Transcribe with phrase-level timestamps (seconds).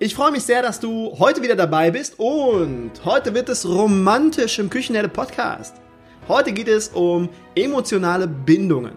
[0.00, 4.58] Ich freue mich sehr, dass du heute wieder dabei bist und heute wird es romantisch
[4.58, 5.76] im Küchenherde Podcast.
[6.26, 8.94] Heute geht es um emotionale Bindungen.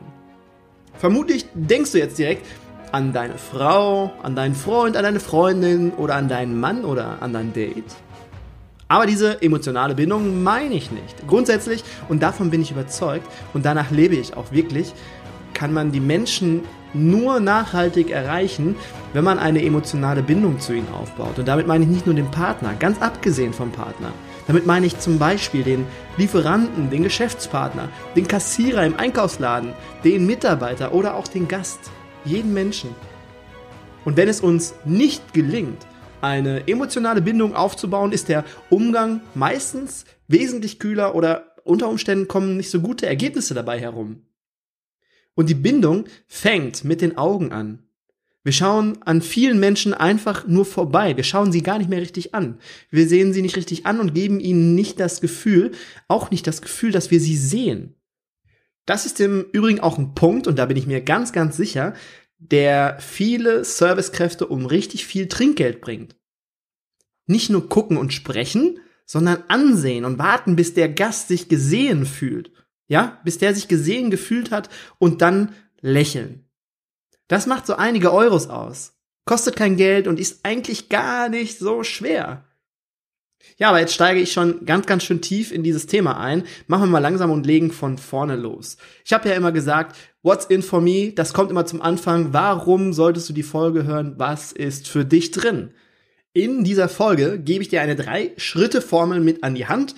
[0.96, 2.48] Vermutlich denkst du jetzt direkt
[2.92, 7.32] an deine Frau, an deinen Freund, an deine Freundin oder an deinen Mann oder an
[7.32, 7.96] dein Date.
[8.88, 11.28] Aber diese emotionale Bindung meine ich nicht.
[11.28, 14.94] Grundsätzlich, und davon bin ich überzeugt, und danach lebe ich auch wirklich,
[15.54, 18.76] kann man die Menschen nur nachhaltig erreichen,
[19.14, 21.40] wenn man eine emotionale Bindung zu ihnen aufbaut.
[21.40, 24.12] Und damit meine ich nicht nur den Partner, ganz abgesehen vom Partner.
[24.48, 30.94] Damit meine ich zum Beispiel den Lieferanten, den Geschäftspartner, den Kassierer im Einkaufsladen, den Mitarbeiter
[30.94, 31.80] oder auch den Gast,
[32.24, 32.96] jeden Menschen.
[34.06, 35.86] Und wenn es uns nicht gelingt,
[36.22, 42.72] eine emotionale Bindung aufzubauen, ist der Umgang meistens wesentlich kühler oder unter Umständen kommen nicht
[42.72, 44.22] so gute Ergebnisse dabei herum.
[45.38, 47.84] Und die Bindung fängt mit den Augen an.
[48.44, 51.16] Wir schauen an vielen Menschen einfach nur vorbei.
[51.16, 52.58] Wir schauen sie gar nicht mehr richtig an.
[52.90, 55.74] Wir sehen sie nicht richtig an und geben ihnen nicht das Gefühl,
[56.08, 57.94] auch nicht das Gefühl, dass wir sie sehen.
[58.88, 61.94] Das ist im Übrigen auch ein Punkt, und da bin ich mir ganz, ganz sicher,
[62.40, 66.16] der viele Servicekräfte um richtig viel Trinkgeld bringt.
[67.28, 72.52] Nicht nur gucken und sprechen, sondern ansehen und warten, bis der Gast sich gesehen fühlt.
[72.88, 76.46] Ja, bis der sich gesehen gefühlt hat und dann lächeln.
[77.28, 78.94] Das macht so einige Euros aus.
[79.26, 82.46] Kostet kein Geld und ist eigentlich gar nicht so schwer.
[83.58, 86.44] Ja, aber jetzt steige ich schon ganz, ganz schön tief in dieses Thema ein.
[86.68, 88.78] Machen wir mal langsam und legen von vorne los.
[89.06, 91.12] Ich habe ja immer gesagt, what's in for me?
[91.14, 92.34] Das kommt immer zum Anfang.
[92.34, 94.16] Warum solltest du die Folge hören?
[94.18, 95.72] Was ist für dich drin?
[96.34, 99.96] In dieser Folge gebe ich dir eine Drei-Schritte-Formel mit an die Hand,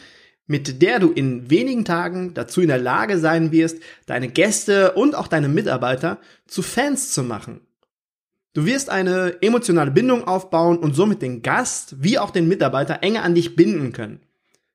[0.50, 3.78] mit der du in wenigen Tagen dazu in der Lage sein wirst,
[4.08, 6.18] deine Gäste und auch deine Mitarbeiter
[6.48, 7.62] zu Fans zu machen.
[8.54, 13.22] Du wirst eine emotionale Bindung aufbauen und somit den Gast wie auch den Mitarbeiter enger
[13.22, 14.22] an dich binden können.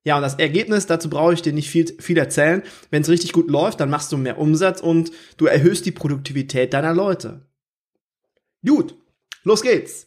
[0.05, 2.63] Ja, und das Ergebnis, dazu brauche ich dir nicht viel, viel erzählen.
[2.93, 6.73] Wenn es richtig gut läuft, dann machst du mehr Umsatz und du erhöhst die Produktivität
[6.73, 7.41] deiner Leute.
[8.65, 8.95] Gut,
[9.43, 10.07] los geht's.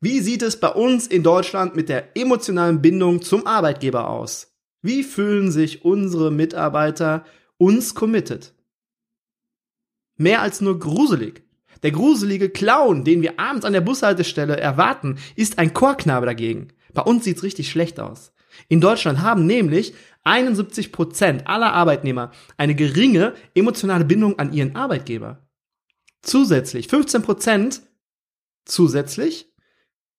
[0.00, 4.55] Wie sieht es bei uns in Deutschland mit der emotionalen Bindung zum Arbeitgeber aus?
[4.82, 7.24] Wie fühlen sich unsere Mitarbeiter
[7.58, 8.54] uns committed?
[10.16, 11.42] Mehr als nur gruselig.
[11.82, 16.68] Der gruselige Clown, den wir abends an der Bushaltestelle erwarten, ist ein Chorknabe dagegen.
[16.94, 18.32] Bei uns sieht's richtig schlecht aus.
[18.68, 19.94] In Deutschland haben nämlich
[20.24, 25.46] 71 Prozent aller Arbeitnehmer eine geringe emotionale Bindung an ihren Arbeitgeber.
[26.22, 27.82] Zusätzlich 15 Prozent
[28.64, 29.52] zusätzlich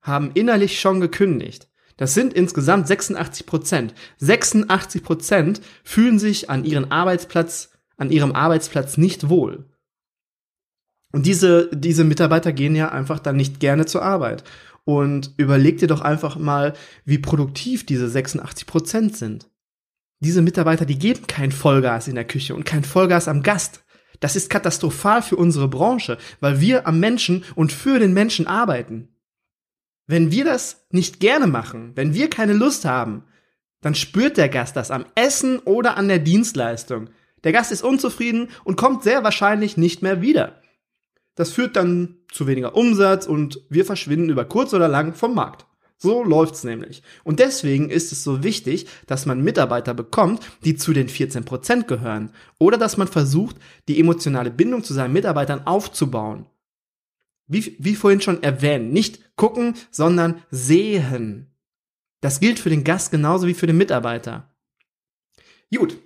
[0.02, 1.70] haben innerlich schon gekündigt.
[1.98, 3.94] Das sind insgesamt 86 Prozent.
[4.18, 9.66] 86 Prozent fühlen sich an ihrem Arbeitsplatz, an ihrem Arbeitsplatz nicht wohl.
[11.12, 14.44] Und diese, diese Mitarbeiter gehen ja einfach dann nicht gerne zur Arbeit.
[14.86, 19.50] Und überleg dir doch einfach mal, wie produktiv diese 86 Prozent sind.
[20.20, 23.84] Diese Mitarbeiter, die geben kein Vollgas in der Küche und kein Vollgas am Gast.
[24.20, 29.10] Das ist katastrophal für unsere Branche, weil wir am Menschen und für den Menschen arbeiten.
[30.08, 33.26] Wenn wir das nicht gerne machen, wenn wir keine Lust haben,
[33.82, 37.10] dann spürt der Gast das am Essen oder an der Dienstleistung.
[37.44, 40.62] Der Gast ist unzufrieden und kommt sehr wahrscheinlich nicht mehr wieder.
[41.36, 45.66] Das führt dann zu weniger Umsatz und wir verschwinden über kurz oder lang vom Markt.
[46.00, 47.04] So läuft's nämlich.
[47.24, 52.32] Und deswegen ist es so wichtig, dass man Mitarbeiter bekommt, die zu den 14% gehören.
[52.60, 53.58] Oder dass man versucht,
[53.88, 56.46] die emotionale Bindung zu seinen Mitarbeitern aufzubauen.
[57.48, 61.56] Wie, wie vorhin schon erwähnt, nicht gucken, sondern sehen.
[62.22, 64.54] Das gilt für den Gast genauso wie für den Mitarbeiter.
[65.74, 65.98] Gut.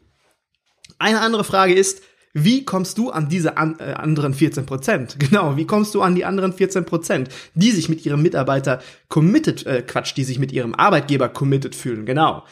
[1.00, 2.04] Eine andere Frage ist,
[2.34, 5.18] wie kommst du an diese an, äh, anderen 14 Prozent?
[5.20, 9.66] Genau, wie kommst du an die anderen 14 Prozent, die sich mit ihrem Mitarbeiter committed,
[9.66, 12.06] äh, Quatsch, die sich mit ihrem Arbeitgeber committed fühlen?
[12.06, 12.46] Genau.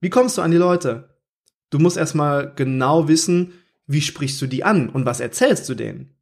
[0.00, 1.18] Wie kommst du an die Leute?
[1.70, 3.52] Du musst erstmal genau wissen,
[3.86, 6.14] wie sprichst du die an und was erzählst du denen?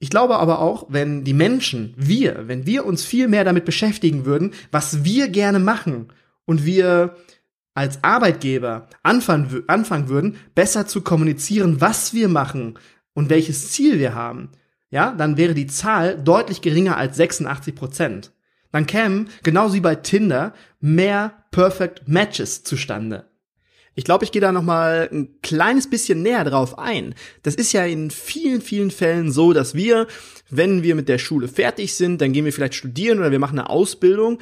[0.00, 4.24] Ich glaube aber auch, wenn die Menschen, wir, wenn wir uns viel mehr damit beschäftigen
[4.24, 6.12] würden, was wir gerne machen
[6.44, 7.16] und wir
[7.74, 12.78] als Arbeitgeber anfangen, anfangen würden, besser zu kommunizieren, was wir machen
[13.14, 14.50] und welches Ziel wir haben,
[14.90, 18.32] ja, dann wäre die Zahl deutlich geringer als 86 Prozent.
[18.72, 23.27] Dann kämen, genauso wie bei Tinder, mehr Perfect Matches zustande.
[23.98, 27.16] Ich glaube, ich gehe da noch mal ein kleines bisschen näher drauf ein.
[27.42, 30.06] Das ist ja in vielen, vielen Fällen so, dass wir,
[30.50, 33.58] wenn wir mit der Schule fertig sind, dann gehen wir vielleicht studieren oder wir machen
[33.58, 34.38] eine Ausbildung.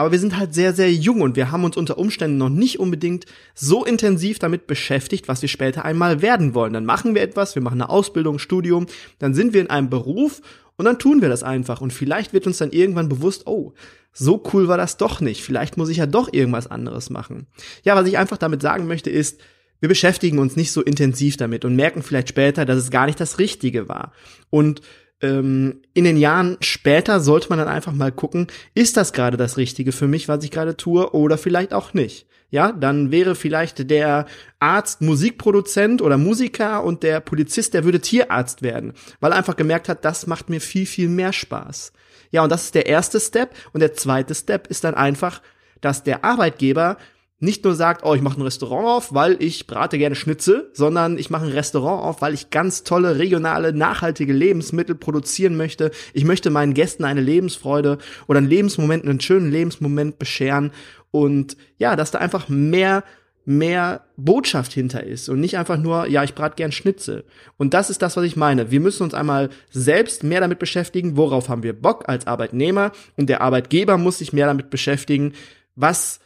[0.00, 2.80] Aber wir sind halt sehr, sehr jung und wir haben uns unter Umständen noch nicht
[2.80, 6.72] unbedingt so intensiv damit beschäftigt, was wir später einmal werden wollen.
[6.72, 8.86] Dann machen wir etwas, wir machen eine Ausbildung, Studium,
[9.18, 10.40] dann sind wir in einem Beruf
[10.78, 11.82] und dann tun wir das einfach.
[11.82, 13.74] Und vielleicht wird uns dann irgendwann bewusst, oh,
[14.14, 15.42] so cool war das doch nicht.
[15.42, 17.46] Vielleicht muss ich ja doch irgendwas anderes machen.
[17.84, 19.38] Ja, was ich einfach damit sagen möchte ist,
[19.80, 23.20] wir beschäftigen uns nicht so intensiv damit und merken vielleicht später, dass es gar nicht
[23.20, 24.14] das Richtige war.
[24.48, 24.80] Und
[25.20, 29.56] ähm, in den Jahren später sollte man dann einfach mal gucken, ist das gerade das
[29.56, 32.26] Richtige für mich, was ich gerade tue, oder vielleicht auch nicht.
[32.52, 34.26] Ja, dann wäre vielleicht der
[34.58, 39.88] Arzt Musikproduzent oder Musiker und der Polizist, der würde Tierarzt werden, weil er einfach gemerkt
[39.88, 41.92] hat, das macht mir viel, viel mehr Spaß.
[42.32, 43.54] Ja, und das ist der erste Step.
[43.72, 45.42] Und der zweite Step ist dann einfach,
[45.80, 46.96] dass der Arbeitgeber
[47.40, 51.18] nicht nur sagt, oh, ich mache ein Restaurant auf, weil ich brate gerne Schnitzel, sondern
[51.18, 55.90] ich mache ein Restaurant auf, weil ich ganz tolle regionale, nachhaltige Lebensmittel produzieren möchte.
[56.12, 57.98] Ich möchte meinen Gästen eine Lebensfreude
[58.28, 60.70] oder einen Lebensmoment, einen schönen Lebensmoment bescheren
[61.10, 63.02] und ja, dass da einfach mehr
[63.46, 67.24] mehr Botschaft hinter ist und nicht einfach nur, ja, ich brate gern Schnitzel.
[67.56, 68.70] Und das ist das, was ich meine.
[68.70, 73.28] Wir müssen uns einmal selbst mehr damit beschäftigen, worauf haben wir Bock als Arbeitnehmer und
[73.28, 75.32] der Arbeitgeber muss sich mehr damit beschäftigen,
[75.74, 76.20] was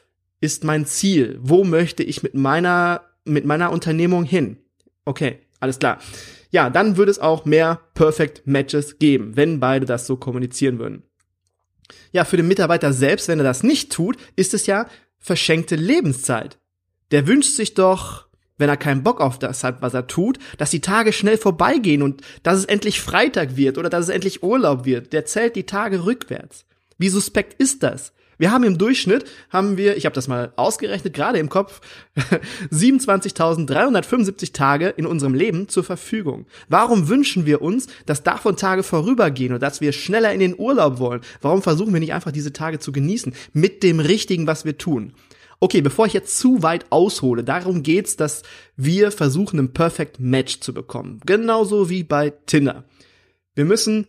[0.45, 1.39] ist mein Ziel?
[1.41, 4.59] Wo möchte ich mit meiner, mit meiner Unternehmung hin?
[5.05, 5.99] Okay, alles klar.
[6.51, 11.03] Ja, dann würde es auch mehr Perfect Matches geben, wenn beide das so kommunizieren würden.
[12.13, 14.87] Ja, für den Mitarbeiter selbst, wenn er das nicht tut, ist es ja
[15.19, 16.59] verschenkte Lebenszeit
[17.11, 18.27] der wünscht sich doch,
[18.59, 22.03] wenn er keinen Bock auf das hat, was er tut, dass die Tage schnell vorbeigehen
[22.03, 25.13] und dass es endlich Freitag wird oder dass es endlich Urlaub wird.
[25.13, 26.65] Der zählt die Tage rückwärts.
[26.99, 28.13] Wie suspekt ist das?
[28.39, 31.81] Wir haben im Durchschnitt, haben wir, ich habe das mal ausgerechnet, gerade im Kopf,
[32.73, 36.47] 27.375 Tage in unserem Leben zur Verfügung.
[36.69, 40.99] Warum wünschen wir uns, dass davon Tage vorübergehen und dass wir schneller in den Urlaub
[40.99, 41.21] wollen?
[41.41, 45.13] Warum versuchen wir nicht einfach diese Tage zu genießen mit dem Richtigen, was wir tun?
[45.61, 48.43] Okay, bevor ich jetzt zu weit aushole, darum geht's, dass
[48.77, 51.21] wir versuchen, ein Perfect Match zu bekommen.
[51.25, 52.85] Genauso wie bei Tinder.
[53.55, 54.09] Wir müssen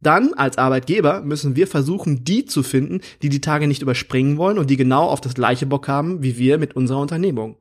[0.00, 4.58] dann als Arbeitgeber müssen wir versuchen, die zu finden, die die Tage nicht überspringen wollen
[4.58, 7.56] und die genau auf das gleiche Bock haben wie wir mit unserer Unternehmung.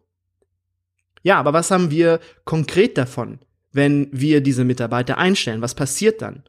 [1.22, 3.40] Ja, aber was haben wir konkret davon,
[3.74, 5.62] wenn wir diese Mitarbeiter einstellen?
[5.62, 6.44] Was passiert dann?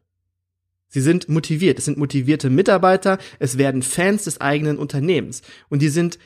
[0.86, 5.88] Sie sind motiviert, es sind motivierte Mitarbeiter, es werden Fans des eigenen Unternehmens und die
[5.88, 6.18] sind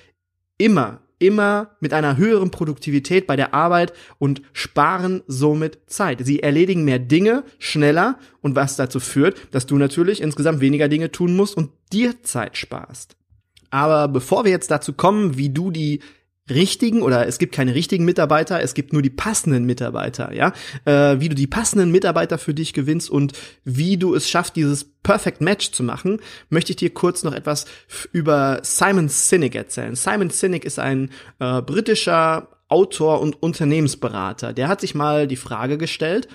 [0.56, 6.20] immer, immer mit einer höheren Produktivität bei der Arbeit und sparen somit Zeit.
[6.24, 11.10] Sie erledigen mehr Dinge schneller und was dazu führt, dass du natürlich insgesamt weniger Dinge
[11.12, 13.16] tun musst und dir Zeit sparst.
[13.70, 16.00] Aber bevor wir jetzt dazu kommen, wie du die
[16.50, 20.52] richtigen oder es gibt keine richtigen Mitarbeiter, es gibt nur die passenden Mitarbeiter, ja,
[20.84, 23.32] äh, wie du die passenden Mitarbeiter für dich gewinnst und
[23.64, 26.20] wie du es schaffst, dieses Perfect Match zu machen,
[26.50, 27.64] möchte ich dir kurz noch etwas
[28.12, 29.94] über Simon Sinek erzählen.
[29.94, 34.52] Simon Sinek ist ein äh, britischer Autor und Unternehmensberater.
[34.52, 36.28] Der hat sich mal die Frage gestellt,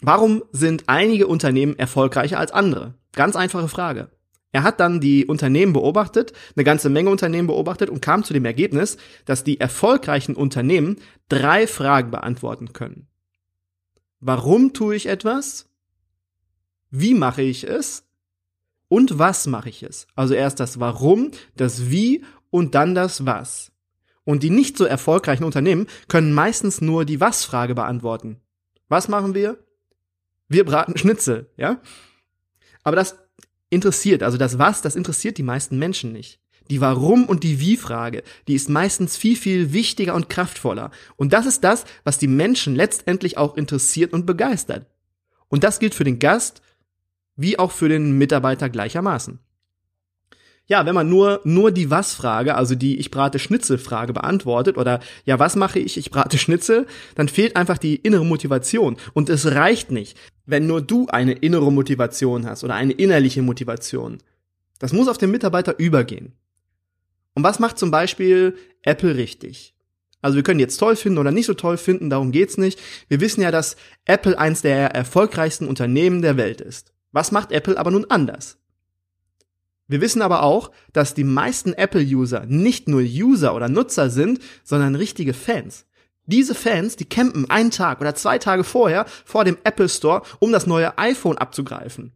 [0.00, 2.94] warum sind einige Unternehmen erfolgreicher als andere?
[3.12, 4.08] Ganz einfache Frage.
[4.54, 8.44] Er hat dann die Unternehmen beobachtet, eine ganze Menge Unternehmen beobachtet und kam zu dem
[8.44, 13.08] Ergebnis, dass die erfolgreichen Unternehmen drei Fragen beantworten können.
[14.20, 15.68] Warum tue ich etwas?
[16.92, 18.06] Wie mache ich es?
[18.86, 20.06] Und was mache ich es?
[20.14, 23.72] Also erst das Warum, das Wie und dann das Was.
[24.22, 28.40] Und die nicht so erfolgreichen Unternehmen können meistens nur die Was-Frage beantworten.
[28.88, 29.58] Was machen wir?
[30.46, 31.80] Wir braten Schnitzel, ja?
[32.84, 33.23] Aber das
[33.70, 34.22] interessiert.
[34.22, 36.40] Also das Was, das interessiert die meisten Menschen nicht.
[36.70, 40.90] Die Warum und die Wie-Frage, die ist meistens viel, viel wichtiger und kraftvoller.
[41.16, 44.86] Und das ist das, was die Menschen letztendlich auch interessiert und begeistert.
[45.48, 46.62] Und das gilt für den Gast
[47.36, 49.40] wie auch für den Mitarbeiter gleichermaßen.
[50.66, 55.38] Ja, wenn man nur, nur die Was-Frage, also die Ich brate Schnitzel-Frage beantwortet oder ja,
[55.38, 58.96] was mache ich, ich brate Schnitzel, dann fehlt einfach die innere Motivation.
[59.12, 64.18] Und es reicht nicht, wenn nur du eine innere Motivation hast oder eine innerliche Motivation.
[64.78, 66.32] Das muss auf den Mitarbeiter übergehen.
[67.34, 69.74] Und was macht zum Beispiel Apple richtig?
[70.20, 72.80] Also wir können jetzt toll finden oder nicht so toll finden, darum geht's nicht.
[73.08, 76.94] Wir wissen ja, dass Apple eins der erfolgreichsten Unternehmen der Welt ist.
[77.12, 78.56] Was macht Apple aber nun anders?
[79.86, 84.94] Wir wissen aber auch, dass die meisten Apple-User nicht nur User oder Nutzer sind, sondern
[84.94, 85.86] richtige Fans.
[86.26, 90.52] Diese Fans, die campen einen Tag oder zwei Tage vorher vor dem Apple Store, um
[90.52, 92.12] das neue iPhone abzugreifen.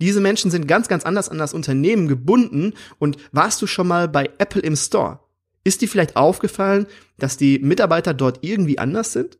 [0.00, 4.08] Diese Menschen sind ganz, ganz anders an das Unternehmen gebunden und warst du schon mal
[4.08, 5.20] bei Apple im Store?
[5.64, 6.86] Ist dir vielleicht aufgefallen,
[7.18, 9.38] dass die Mitarbeiter dort irgendwie anders sind?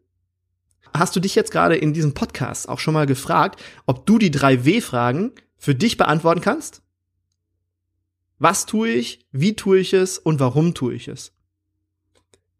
[0.96, 4.30] Hast du dich jetzt gerade in diesem Podcast auch schon mal gefragt, ob du die
[4.30, 6.82] drei W-Fragen für dich beantworten kannst?
[8.38, 11.33] Was tue ich, wie tue ich es und warum tue ich es?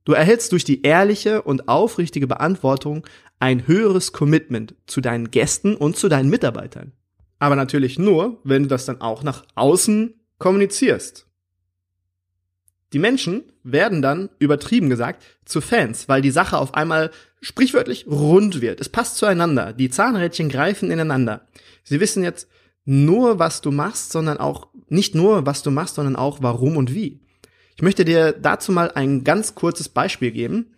[0.04, 3.06] Du erhältst durch die ehrliche und aufrichtige Beantwortung
[3.40, 6.92] ein höheres Commitment zu deinen Gästen und zu deinen Mitarbeitern.
[7.38, 11.26] Aber natürlich nur, wenn du das dann auch nach außen kommunizierst.
[12.92, 18.60] Die Menschen werden dann, übertrieben gesagt, zu Fans, weil die Sache auf einmal sprichwörtlich rund
[18.60, 18.80] wird.
[18.80, 19.72] Es passt zueinander.
[19.72, 21.48] Die Zahnrädchen greifen ineinander.
[21.82, 22.48] Sie wissen jetzt
[22.84, 26.94] nur, was du machst, sondern auch, nicht nur, was du machst, sondern auch warum und
[26.94, 27.23] wie.
[27.76, 30.74] Ich möchte dir dazu mal ein ganz kurzes Beispiel geben.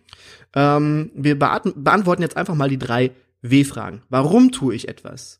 [0.55, 3.11] Ähm, wir beantworten jetzt einfach mal die drei
[3.41, 4.01] W-Fragen.
[4.09, 5.39] Warum tue ich etwas?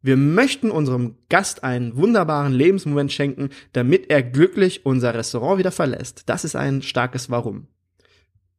[0.00, 6.24] Wir möchten unserem Gast einen wunderbaren Lebensmoment schenken, damit er glücklich unser Restaurant wieder verlässt.
[6.26, 7.68] Das ist ein starkes Warum.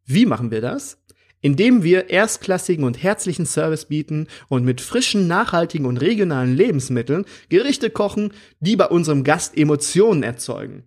[0.06, 0.98] Wie machen wir das?
[1.42, 7.92] Indem wir erstklassigen und herzlichen Service bieten und mit frischen, nachhaltigen und regionalen Lebensmitteln Gerichte
[7.92, 10.84] kochen, die bei unserem Gast Emotionen erzeugen.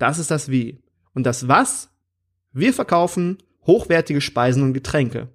[0.00, 0.82] Das ist das Wie.
[1.14, 1.90] Und das Was?
[2.52, 5.28] Wir verkaufen hochwertige Speisen und Getränke.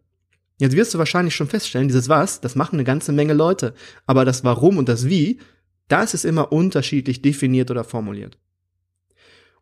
[0.57, 3.75] Jetzt wirst du wahrscheinlich schon feststellen, dieses Was, das machen eine ganze Menge Leute.
[4.07, 5.39] Aber das Warum und das Wie,
[5.87, 8.39] das ist immer unterschiedlich definiert oder formuliert.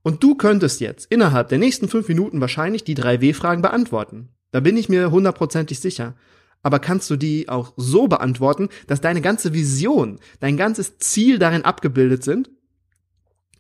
[0.04, 4.30] Und du könntest jetzt innerhalb der nächsten fünf Minuten wahrscheinlich die drei W-Fragen beantworten.
[4.52, 6.16] Da bin ich mir hundertprozentig sicher.
[6.62, 11.66] Aber kannst du die auch so beantworten, dass deine ganze Vision, dein ganzes Ziel darin
[11.66, 12.50] abgebildet sind?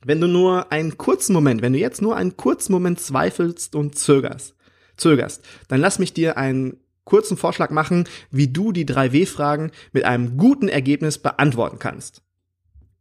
[0.05, 3.98] Wenn du nur einen kurzen Moment, wenn du jetzt nur einen kurzen Moment zweifelst und
[3.98, 4.55] zögerst,
[4.98, 10.05] zögerst, dann lass mich dir einen kurzen Vorschlag machen, wie du die drei W-Fragen mit
[10.05, 12.22] einem guten Ergebnis beantworten kannst.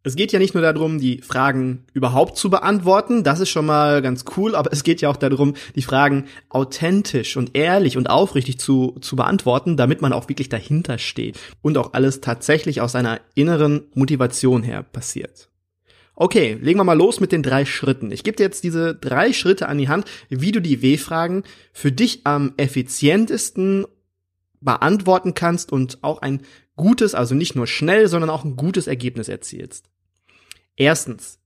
[0.04, 4.02] Es geht ja nicht nur darum, die Fragen überhaupt zu beantworten, das ist schon mal
[4.02, 8.58] ganz cool, aber es geht ja auch darum, die Fragen authentisch und ehrlich und aufrichtig
[8.58, 13.20] zu, zu beantworten, damit man auch wirklich dahinter steht und auch alles tatsächlich aus einer
[13.34, 15.51] inneren Motivation her passiert.
[16.14, 18.10] Okay, legen wir mal los mit den drei Schritten.
[18.10, 21.42] Ich gebe dir jetzt diese drei Schritte an die Hand, wie du die W-Fragen
[21.72, 23.86] für dich am effizientesten
[24.60, 26.42] beantworten kannst und auch ein
[26.76, 29.86] gutes, also nicht nur schnell, sondern auch ein gutes Ergebnis erzielst.
[30.76, 31.38] Erstens,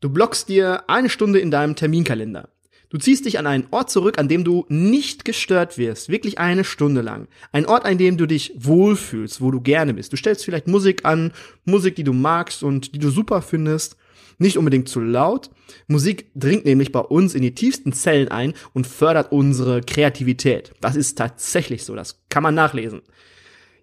[0.00, 2.50] du blockst dir eine Stunde in deinem Terminkalender.
[2.90, 6.62] Du ziehst dich an einen Ort zurück, an dem du nicht gestört wirst, wirklich eine
[6.62, 7.26] Stunde lang.
[7.50, 10.12] Ein Ort, an dem du dich wohlfühlst, wo du gerne bist.
[10.12, 11.32] Du stellst vielleicht Musik an,
[11.64, 13.96] Musik, die du magst und die du super findest
[14.38, 15.50] nicht unbedingt zu laut.
[15.86, 20.72] Musik dringt nämlich bei uns in die tiefsten Zellen ein und fördert unsere Kreativität.
[20.80, 23.02] Das ist tatsächlich so, das kann man nachlesen.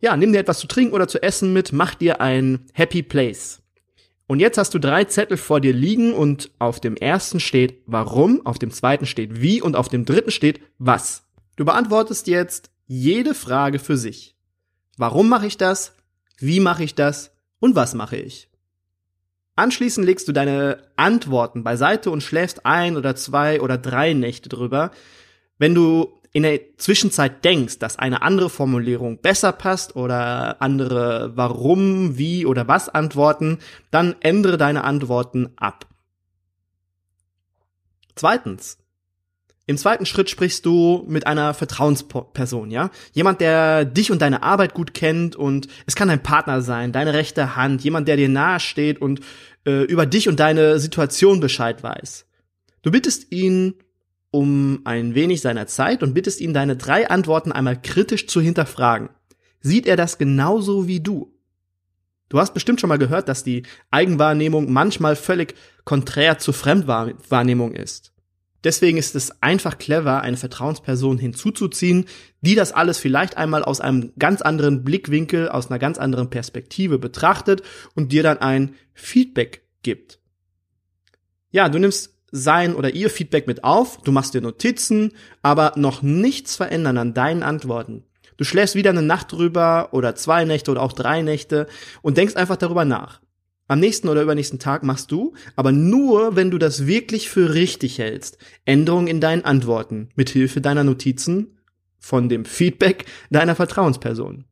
[0.01, 3.61] Ja, nimm dir etwas zu trinken oder zu essen mit, mach dir ein Happy Place.
[4.27, 8.45] Und jetzt hast du drei Zettel vor dir liegen und auf dem ersten steht warum,
[8.45, 11.23] auf dem zweiten steht wie und auf dem dritten steht was.
[11.55, 14.35] Du beantwortest jetzt jede Frage für sich.
[14.97, 15.95] Warum mache ich das?
[16.37, 17.31] Wie mache ich das?
[17.59, 18.48] Und was mache ich?
[19.59, 24.91] Anschließend legst du deine Antworten beiseite und schläfst ein oder zwei oder drei Nächte drüber.
[25.57, 32.17] Wenn du in der Zwischenzeit denkst, dass eine andere Formulierung besser passt oder andere warum,
[32.17, 33.57] wie oder was Antworten,
[33.91, 35.87] dann ändere deine Antworten ab.
[38.15, 38.77] Zweitens,
[39.69, 42.89] im zweiten Schritt sprichst du mit einer Vertrauensperson, ja?
[43.13, 47.13] Jemand, der dich und deine Arbeit gut kennt und es kann dein Partner sein, deine
[47.13, 49.19] rechte Hand, jemand, der dir nahe steht und
[49.65, 52.25] äh, über dich und deine Situation Bescheid weiß.
[52.81, 53.75] Du bittest ihn
[54.31, 59.09] um ein wenig seiner Zeit und bittest ihn, deine drei Antworten einmal kritisch zu hinterfragen.
[59.61, 61.33] Sieht er das genauso wie du?
[62.29, 68.13] Du hast bestimmt schon mal gehört, dass die Eigenwahrnehmung manchmal völlig konträr zur Fremdwahrnehmung ist.
[68.63, 72.05] Deswegen ist es einfach clever, eine Vertrauensperson hinzuzuziehen,
[72.41, 76.99] die das alles vielleicht einmal aus einem ganz anderen Blickwinkel, aus einer ganz anderen Perspektive
[76.99, 77.63] betrachtet
[77.95, 80.19] und dir dann ein Feedback gibt.
[81.51, 86.01] Ja, du nimmst sein oder ihr Feedback mit auf, du machst dir Notizen, aber noch
[86.01, 88.03] nichts verändern an deinen Antworten.
[88.37, 91.67] Du schläfst wieder eine Nacht drüber oder zwei Nächte oder auch drei Nächte
[92.01, 93.19] und denkst einfach darüber nach.
[93.69, 97.99] Am nächsten oder übernächsten Tag machst du, aber nur, wenn du das wirklich für richtig
[97.99, 101.59] hältst, Änderungen in deinen Antworten mithilfe deiner Notizen
[101.99, 104.45] von dem Feedback deiner Vertrauensperson.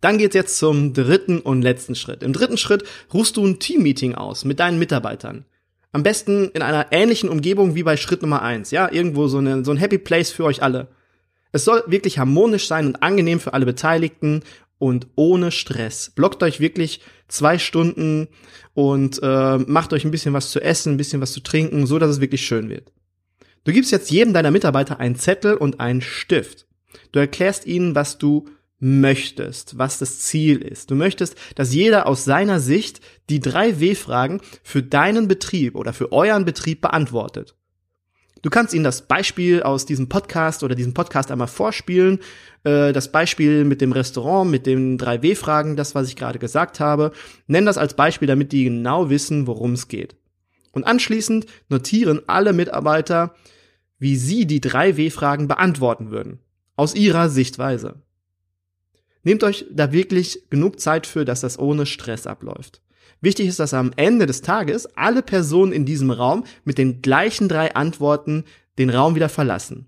[0.00, 2.24] Dann geht's jetzt zum dritten und letzten Schritt.
[2.24, 2.82] Im dritten Schritt
[3.14, 5.44] rufst du ein Teammeeting aus mit deinen Mitarbeitern.
[5.92, 9.64] Am besten in einer ähnlichen Umgebung wie bei Schritt Nummer eins, ja, irgendwo so, eine,
[9.64, 10.88] so ein Happy Place für euch alle.
[11.52, 14.42] Es soll wirklich harmonisch sein und angenehm für alle Beteiligten
[14.78, 16.10] und ohne Stress.
[16.14, 18.28] Blockt euch wirklich zwei Stunden
[18.74, 21.98] und äh, macht euch ein bisschen was zu essen, ein bisschen was zu trinken, so
[21.98, 22.92] dass es wirklich schön wird.
[23.64, 26.66] Du gibst jetzt jedem deiner Mitarbeiter einen Zettel und einen Stift.
[27.12, 28.46] Du erklärst ihnen, was du
[28.78, 30.90] möchtest, was das Ziel ist.
[30.90, 36.12] Du möchtest, dass jeder aus seiner Sicht die drei W-Fragen für deinen Betrieb oder für
[36.12, 37.54] euren Betrieb beantwortet.
[38.42, 42.20] Du kannst ihnen das Beispiel aus diesem Podcast oder diesem Podcast einmal vorspielen.
[42.64, 46.78] Äh, das Beispiel mit dem Restaurant, mit den drei W-Fragen, das, was ich gerade gesagt
[46.78, 47.12] habe.
[47.46, 50.16] Nenn das als Beispiel, damit die genau wissen, worum es geht.
[50.72, 53.34] Und anschließend notieren alle Mitarbeiter,
[53.98, 56.38] wie sie die drei W-Fragen beantworten würden.
[56.76, 58.02] Aus ihrer Sichtweise.
[59.22, 62.82] Nehmt euch da wirklich genug Zeit für, dass das ohne Stress abläuft.
[63.20, 67.48] Wichtig ist, dass am Ende des Tages alle Personen in diesem Raum mit den gleichen
[67.48, 68.44] drei Antworten
[68.78, 69.86] den Raum wieder verlassen.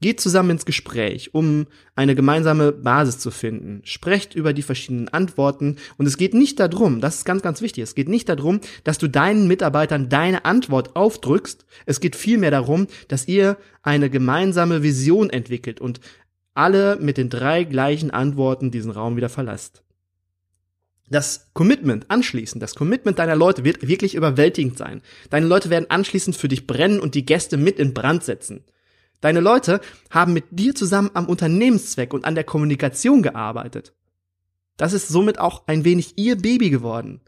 [0.00, 3.80] Geht zusammen ins Gespräch, um eine gemeinsame Basis zu finden.
[3.84, 7.84] Sprecht über die verschiedenen Antworten und es geht nicht darum, das ist ganz, ganz wichtig,
[7.84, 11.64] es geht nicht darum, dass du deinen Mitarbeitern deine Antwort aufdrückst.
[11.86, 16.00] Es geht vielmehr darum, dass ihr eine gemeinsame Vision entwickelt und
[16.54, 19.83] alle mit den drei gleichen Antworten diesen Raum wieder verlasst
[21.08, 25.02] das Commitment anschließend, das Commitment deiner Leute wird wirklich überwältigend sein.
[25.30, 28.64] Deine Leute werden anschließend für dich brennen und die Gäste mit in Brand setzen.
[29.20, 33.94] Deine Leute haben mit dir zusammen am Unternehmenszweck und an der Kommunikation gearbeitet.
[34.76, 37.20] Das ist somit auch ein wenig ihr Baby geworden.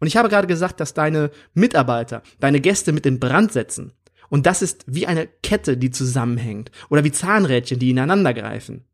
[0.00, 3.92] Und ich habe gerade gesagt, dass deine Mitarbeiter, deine Gäste mit in Brand setzen.
[4.28, 8.84] Und das ist wie eine Kette, die zusammenhängt oder wie Zahnrädchen, die ineinander greifen.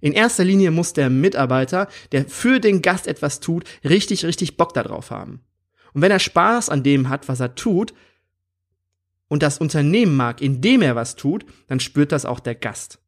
[0.00, 4.74] In erster Linie muss der Mitarbeiter, der für den Gast etwas tut, richtig, richtig Bock
[4.74, 5.40] darauf haben.
[5.92, 7.92] Und wenn er Spaß an dem hat, was er tut,
[9.28, 12.98] und das Unternehmen mag, indem er was tut, dann spürt das auch der Gast.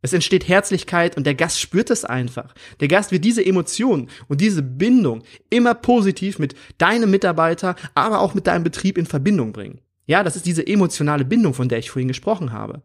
[0.00, 2.54] Es entsteht Herzlichkeit und der Gast spürt es einfach.
[2.78, 8.34] Der Gast wird diese Emotion und diese Bindung immer positiv mit deinem Mitarbeiter, aber auch
[8.34, 9.80] mit deinem Betrieb in Verbindung bringen.
[10.06, 12.82] Ja, das ist diese emotionale Bindung, von der ich vorhin gesprochen habe.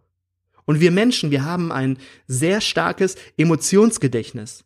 [0.65, 1.97] Und wir Menschen, wir haben ein
[2.27, 4.63] sehr starkes Emotionsgedächtnis.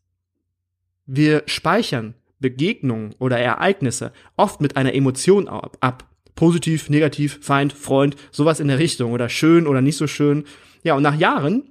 [1.05, 6.09] Wir speichern Begegnungen oder Ereignisse oft mit einer Emotion ab.
[6.35, 10.43] Positiv, negativ, Feind, Freund, sowas in der Richtung oder schön oder nicht so schön.
[10.83, 11.63] Ja, und nach Jahren,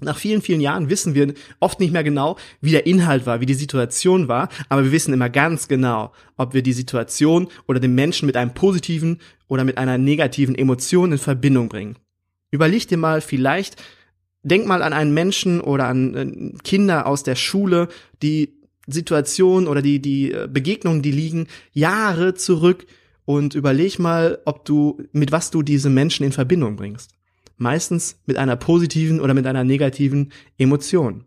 [0.00, 3.46] nach vielen, vielen Jahren wissen wir oft nicht mehr genau, wie der Inhalt war, wie
[3.46, 7.94] die Situation war, aber wir wissen immer ganz genau, ob wir die Situation oder den
[7.94, 11.96] Menschen mit einem positiven oder mit einer negativen Emotion in Verbindung bringen.
[12.56, 13.76] Überleg dir mal vielleicht,
[14.42, 17.88] denk mal an einen Menschen oder an äh, Kinder aus der Schule,
[18.22, 18.54] die
[18.86, 22.86] Situation oder die, die äh, Begegnungen, die liegen Jahre zurück
[23.26, 27.10] und überleg mal, ob du, mit was du diese Menschen in Verbindung bringst.
[27.58, 31.24] Meistens mit einer positiven oder mit einer negativen Emotion.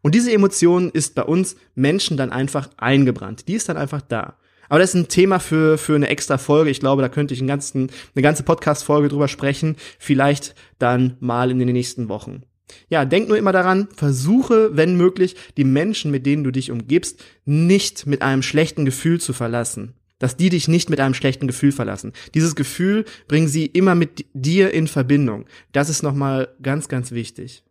[0.00, 3.48] Und diese Emotion ist bei uns Menschen dann einfach eingebrannt.
[3.48, 4.38] Die ist dann einfach da.
[4.68, 6.70] Aber das ist ein Thema für, für eine extra Folge.
[6.70, 9.76] Ich glaube, da könnte ich einen ganzen, eine ganze Podcast-Folge drüber sprechen.
[9.98, 12.42] Vielleicht dann mal in den nächsten Wochen.
[12.88, 17.22] Ja, denk nur immer daran, versuche, wenn möglich, die Menschen, mit denen du dich umgibst,
[17.44, 19.94] nicht mit einem schlechten Gefühl zu verlassen.
[20.18, 22.12] Dass die dich nicht mit einem schlechten Gefühl verlassen.
[22.34, 25.44] Dieses Gefühl bringen sie immer mit dir in Verbindung.
[25.72, 27.64] Das ist nochmal ganz, ganz wichtig.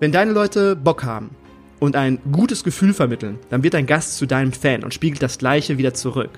[0.00, 1.36] Wenn deine Leute Bock haben,
[1.80, 5.38] und ein gutes Gefühl vermitteln, dann wird dein Gast zu deinem Fan und spiegelt das
[5.38, 6.30] Gleiche wieder zurück.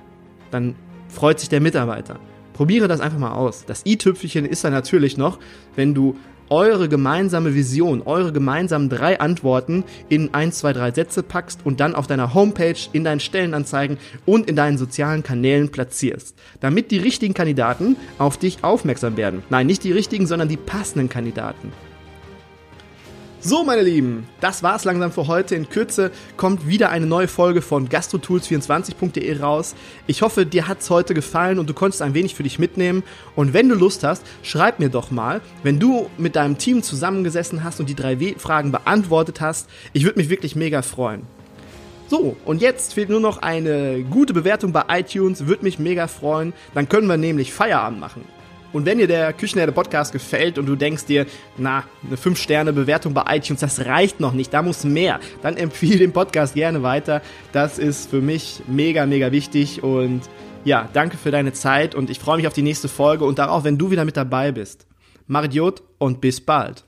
[0.51, 0.75] Dann
[1.09, 2.19] freut sich der Mitarbeiter.
[2.53, 3.65] Probiere das einfach mal aus.
[3.67, 5.39] Das i-Tüpfelchen ist dann natürlich noch,
[5.75, 6.17] wenn du
[6.49, 11.95] eure gemeinsame Vision, eure gemeinsamen drei Antworten in ein, zwei, drei Sätze packst und dann
[11.95, 17.35] auf deiner Homepage, in deinen Stellenanzeigen und in deinen sozialen Kanälen platzierst, damit die richtigen
[17.35, 19.43] Kandidaten auf dich aufmerksam werden.
[19.51, 21.73] Nein, nicht die richtigen, sondern die passenden Kandidaten.
[23.39, 25.55] So, meine Lieben, das war's langsam für heute.
[25.55, 29.75] In Kürze kommt wieder eine neue Folge von gastrotools24.de raus.
[30.07, 33.05] Ich hoffe, dir hat's heute gefallen und du konntest ein wenig für dich mitnehmen.
[33.37, 37.63] Und wenn du Lust hast, schreib mir doch mal, wenn du mit deinem Team zusammengesessen
[37.63, 39.69] hast und die drei W-Fragen beantwortet hast.
[39.93, 41.23] Ich würde mich wirklich mega freuen.
[42.09, 46.53] So, und jetzt fehlt nur noch eine gute Bewertung bei iTunes, würde mich mega freuen.
[46.75, 48.36] Dann können wir nämlich Feierabend machen.
[48.77, 51.25] Und wenn dir der Küchenherde Podcast gefällt und du denkst dir,
[51.57, 56.13] na, eine 5-Sterne-Bewertung bei iTunes, das reicht noch nicht, da muss mehr, dann empfehle den
[56.13, 57.23] Podcast gerne weiter.
[57.53, 60.21] Das ist für mich mega, mega wichtig und
[60.67, 63.65] ja, danke für deine Zeit und ich freue mich auf die nächste Folge und darauf,
[63.65, 64.87] wenn du wieder mit dabei bist.
[65.27, 66.86] Maridiot und bis bald.